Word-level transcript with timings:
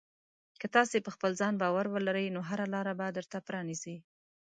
که 0.59 0.67
تاسې 0.75 0.97
په 1.05 1.11
خپل 1.15 1.31
ځان 1.41 1.53
باور 1.61 1.85
ولرئ، 1.89 2.27
نو 2.35 2.41
هره 2.49 2.65
لاره 2.73 2.93
به 2.99 3.07
درته 3.17 3.37
پرانیزي. 3.47 3.97